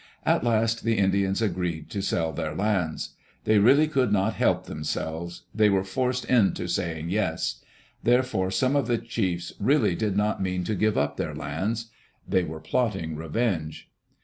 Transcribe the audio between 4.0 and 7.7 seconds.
not help themselves. They were forced into saying Yes."